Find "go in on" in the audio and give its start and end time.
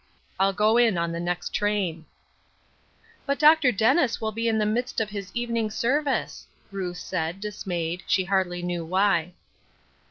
0.51-1.11